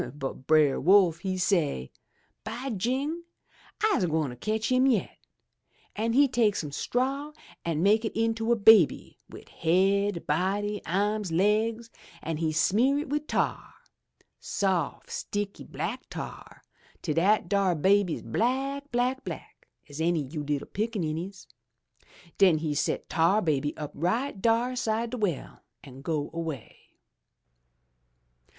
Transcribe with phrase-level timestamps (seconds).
[0.15, 1.91] But Brer Wolf he say,
[2.43, 3.21] *By jing!
[3.83, 5.19] I'se gwine cotch him yet!'
[5.95, 11.31] An' he take some straw an' make it into a baby wid haid, body, ahms,
[11.31, 11.91] laigs;
[12.23, 13.75] an' he smear it wid tar—
[14.39, 16.63] soft, sticky black tar,
[17.03, 21.45] till dat dar baby's black, black, black as any you little pickaninnies!
[22.39, 26.75] Den he set Tar Baby up right dar 'side de well an' go 'way.